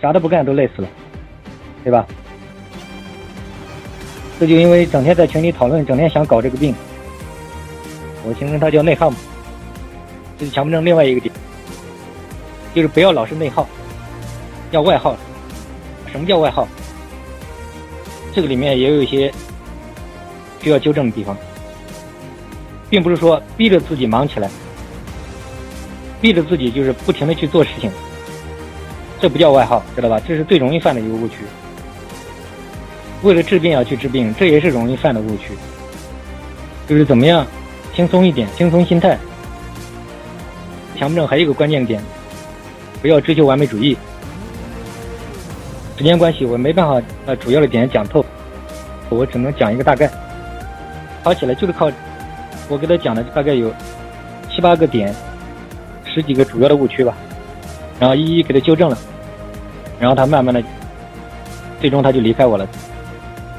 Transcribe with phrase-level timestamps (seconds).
[0.00, 0.88] 啥都不干都累死了，
[1.82, 2.06] 对吧？
[4.38, 6.72] 这就因为整天在群里讨论，整天想搞这个病，
[8.24, 9.16] 我形容它叫内耗嘛。
[10.38, 11.34] 这是强迫症另外一个点，
[12.72, 13.66] 就是不要老是内耗，
[14.70, 15.16] 要外耗。
[16.12, 16.68] 什么叫外耗？
[18.32, 19.32] 这个里面也有一些
[20.62, 21.36] 需要纠正的地方，
[22.88, 24.48] 并不是说逼着自己忙起来，
[26.20, 27.90] 逼着自己就是不停的去做事情，
[29.20, 30.20] 这不叫外号，知道吧？
[30.26, 31.38] 这是最容易犯的一个误区。
[33.22, 35.52] 为了治病要去治病，这也是容易犯的误区。
[36.86, 37.46] 就是怎么样
[37.94, 39.18] 轻松一点，轻松心态。
[40.96, 42.02] 强迫症还有一个关键点，
[43.02, 43.96] 不要追求完美主义。
[45.96, 48.24] 时间关系，我没办法把主要的点讲透，
[49.08, 50.08] 我只能讲一个大概。
[51.24, 51.90] 好起来就是靠
[52.68, 53.74] 我给他讲的大概有
[54.48, 55.12] 七八个点，
[56.04, 57.16] 十几个主要的误区吧，
[57.98, 58.96] 然后一一给他纠正了，
[59.98, 60.62] 然后他慢慢的，
[61.80, 62.66] 最终他就离开我了。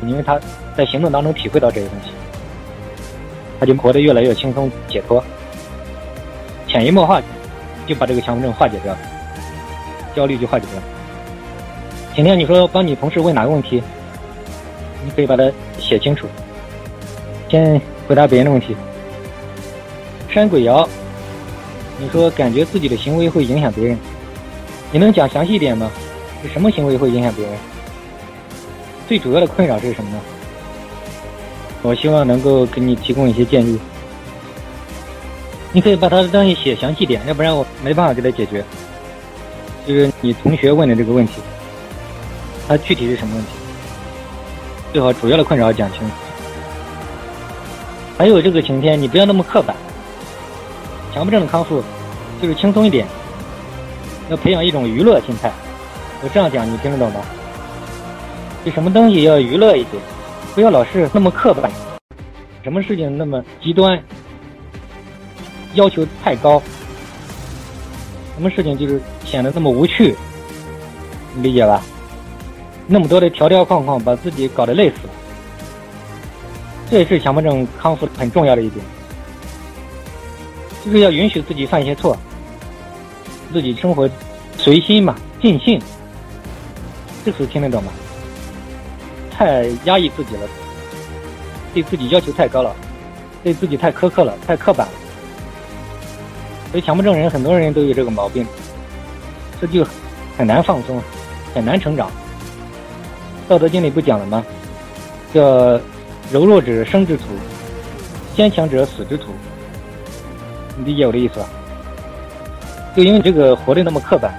[0.05, 0.39] 因为他
[0.77, 2.11] 在行动当中体会到这些东西，
[3.59, 5.21] 他就活得越来越轻松解脱，
[6.67, 7.21] 潜移默化
[7.85, 8.95] 就把这个强迫症化解掉，
[10.15, 10.81] 焦虑就化解掉。
[12.15, 13.83] 今天你说帮你同事问哪个问题，
[15.03, 16.27] 你可以把它写清楚。
[17.49, 18.77] 先回答别人的问题。
[20.29, 20.87] 山鬼爻，
[21.97, 23.97] 你说感觉自己的行为会影响别人，
[24.93, 25.91] 你能讲详细一点吗？
[26.41, 27.55] 是什么行为会影响别人？
[29.07, 30.19] 最主要的困扰是什么呢？
[31.81, 33.79] 我希望能够给你提供一些建议。
[35.71, 38.63] 你可以把他的东西写详细点，要不然我没办法给他解决。
[39.87, 41.33] 就是你同学问的这个问题，
[42.67, 43.51] 他具体是什么问题？
[44.91, 46.13] 最好主要的困扰讲清楚。
[48.17, 49.75] 还有这个晴天，你不要那么刻板。
[51.13, 51.83] 强迫症的康复
[52.41, 53.07] 就是轻松一点，
[54.29, 55.51] 要培养一种娱乐心态。
[56.21, 57.21] 我这样讲，你听得懂吗？
[58.65, 60.03] 就什么东西要娱乐一点，
[60.53, 61.71] 不要老是那么刻板，
[62.61, 63.97] 什么事情那么极端，
[65.75, 66.61] 要求太高，
[68.35, 70.13] 什么事情就是显得那么无趣，
[71.35, 71.81] 你理解吧？
[72.85, 75.07] 那么多的条条框框，把自己搞得累死。
[75.07, 75.13] 了，
[76.91, 78.85] 这也是强迫症康复很重要的一点，
[80.83, 82.17] 就是要允许自己犯一些错，
[83.53, 84.09] 自己生活
[84.57, 85.79] 随心嘛，尽兴，
[87.29, 87.93] 这词听得懂吗？
[89.29, 90.41] 太压抑自己了，
[91.75, 92.75] 对自己要求太高了，
[93.43, 94.93] 对自己太苛刻了，太刻板了。
[96.71, 98.43] 所以强迫症人很多人都有这个毛病，
[99.61, 99.85] 这就
[100.35, 100.99] 很难放松，
[101.53, 102.09] 很难成长。
[103.47, 104.43] 道德经里不讲了吗？
[105.31, 105.79] 叫
[106.31, 107.25] 柔弱者生之徒，
[108.35, 109.25] 坚强者死之徒。
[110.79, 111.47] 你理解我的意思吧？
[112.95, 114.33] 就因为这个活得那么刻板，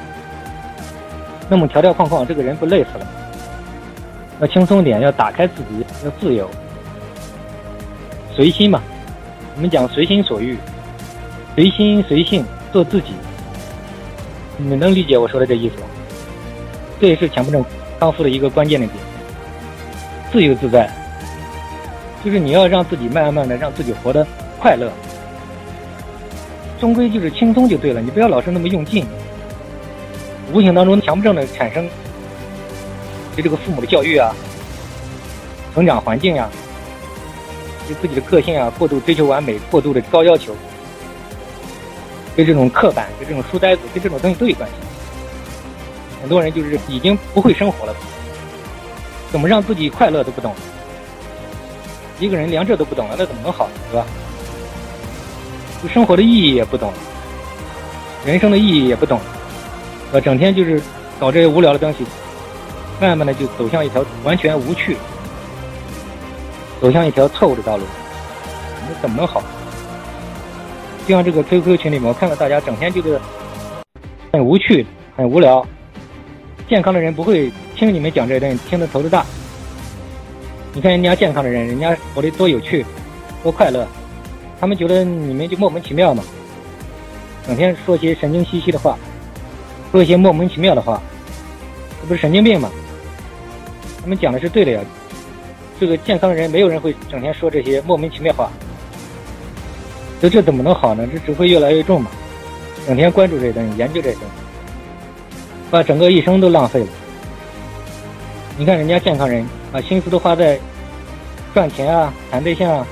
[1.50, 3.06] 那么条条框框，这个人不累死了？
[4.40, 6.48] 要轻松点，要打开自己，要自由，
[8.32, 8.80] 随心嘛。
[9.56, 10.56] 我们讲随心所欲，
[11.56, 13.08] 随心随性，做自己。
[14.56, 15.86] 你们能理解我说的这意思吗？
[17.00, 17.64] 这也是强迫症
[17.98, 18.98] 康复的一个关键的点。
[20.30, 20.88] 自由自在，
[22.24, 24.24] 就是你要让自己慢慢的让自己活得
[24.58, 24.90] 快乐，
[26.78, 28.00] 终归就是轻松就对了。
[28.00, 29.04] 你不要老是那么用劲，
[30.52, 31.88] 无形当中强迫症的产生。
[33.36, 34.34] 对这个父母的教育啊，
[35.72, 36.48] 成长环境呀，
[37.86, 40.54] 对自己的个性啊，过度追求完美，过度的高要求，
[42.36, 44.74] 跟这种刻板，跟这种书呆子，跟这种东西都有关系。
[46.20, 47.94] 很多人就是已经不会生活了，
[49.30, 50.52] 怎么让自己快乐都不懂，
[52.18, 53.72] 一个人连这都不懂了，那怎么能好呢？
[53.90, 54.04] 是吧？
[55.94, 56.92] 生活的意义也不懂，
[58.26, 59.18] 人生的意义也不懂，
[60.12, 60.80] 呃，整天就是
[61.18, 62.04] 搞这些无聊的东西。
[63.00, 64.94] 慢慢的就走向一条完全无趣，
[66.82, 67.84] 走向一条错误的道路，
[68.86, 69.42] 那怎么能好？
[71.06, 73.18] 就像这个 QQ 群里面，我看到大家整天就是
[74.30, 75.66] 很无趣、很无聊。
[76.68, 79.24] 健康的人不会听你们讲这些东西，听得头都大。
[80.74, 82.84] 你看人家健康的人，人家活得多有趣、
[83.42, 83.88] 多快乐，
[84.60, 86.22] 他们觉得你们就莫名其妙嘛，
[87.46, 88.98] 整天说些神经兮兮的话，
[89.90, 91.00] 说一些莫名其妙的话，
[92.00, 92.70] 这不是神经病吗？
[94.02, 94.80] 他们讲的是对的呀，
[95.78, 98.50] 这个健康人没有人会整天说这些莫名其妙话，
[100.20, 101.06] 这这怎么能好呢？
[101.12, 102.10] 这只会越来越重嘛！
[102.86, 104.28] 整天关注这些东西，研究这些东西，
[105.70, 106.86] 把整个一生都浪费了。
[108.56, 110.58] 你看人家健康人，把心思都花在
[111.52, 112.86] 赚钱啊、谈对象啊、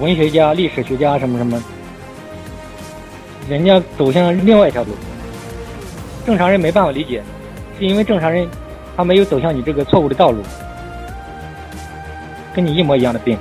[0.00, 1.62] 文学家、历史学家什么什么，
[3.48, 4.90] 人家走向另外一条路，
[6.28, 7.22] 正常人没办法理解。
[7.78, 8.46] 是因为正常人
[8.94, 10.42] 他没有走向你这个错误的道路，
[12.52, 13.38] 跟你一模一样的病。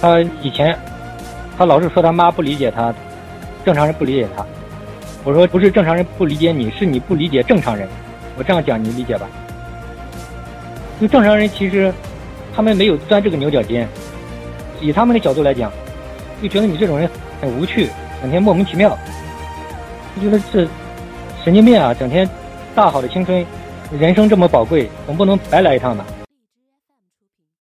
[0.00, 0.74] 他以前
[1.58, 2.94] 他老是说他妈不理解他，
[3.62, 4.42] 正常人不理解他。
[5.22, 7.86] 我说不是正常人不理解你，是你不理解正常人。
[8.38, 9.28] 我这样讲你理解吧？
[10.98, 11.92] 就正常人其实
[12.56, 13.86] 他们没有钻这个牛角尖，
[14.80, 15.70] 以他们的角度来讲，
[16.40, 17.06] 就觉得你这种人
[17.38, 17.90] 很无趣，
[18.22, 18.96] 整天莫名其妙，
[20.16, 20.66] 就觉得这
[21.44, 21.92] 神经病啊！
[21.92, 22.28] 整天
[22.72, 23.44] 大好的青春，
[23.98, 26.04] 人生这么宝贵，总不能白来一趟吧？